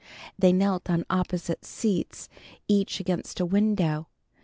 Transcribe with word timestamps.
They 0.35 0.51
knelt 0.51 0.89
on 0.89 1.05
opposite 1.11 1.63
seats, 1.63 2.27
each 2.67 2.99
against 2.99 3.39
a 3.39 3.45
window. 3.45 4.07